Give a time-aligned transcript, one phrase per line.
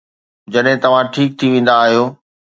[0.53, 2.03] جڏهن توهان ٺيڪ ٿي ويندا آهيو.